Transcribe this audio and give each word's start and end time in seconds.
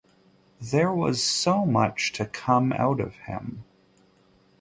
There 0.59 0.91
was 0.91 1.21
so 1.23 1.63
much 1.63 2.11
to 2.13 2.25
come 2.25 2.73
out 2.73 2.99
of 2.99 3.13
him. 3.17 3.65